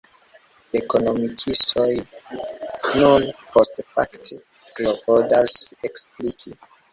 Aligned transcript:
Ekonomikistoj 0.79 1.91
nur 3.01 3.27
postfakte 3.51 4.39
klopodas 4.73 5.55
ekspliki. 5.91 6.57